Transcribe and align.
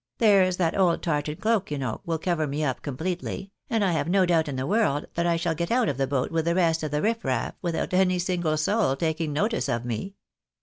There's 0.17 0.57
that 0.57 0.75
old 0.75 1.03
tartan 1.03 1.35
cloak, 1.35 1.69
you 1.69 1.77
know, 1.77 2.01
will 2.07 2.17
cover 2.17 2.47
me 2.47 2.63
up 2.63 2.81
completely, 2.81 3.51
and 3.69 3.83
I 3.85 3.91
have 3.91 4.07
no 4.09 4.25
doubt 4.25 4.47
in 4.47 4.55
the 4.55 4.65
world 4.65 5.05
that 5.13 5.27
I 5.27 5.35
shall 5.35 5.53
get 5.53 5.69
out 5.69 5.89
of 5.89 5.97
the 5.97 6.07
boat 6.07 6.31
with 6.31 6.45
the 6.45 6.55
rest 6.55 6.81
of 6.81 6.89
the 6.89 7.03
riff 7.03 7.23
raff, 7.23 7.53
without 7.61 7.93
any 7.93 8.17
single 8.17 8.57
soul 8.57 8.95
taking 8.95 9.31
notice 9.31 9.69
of 9.69 9.85
me. 9.85 10.15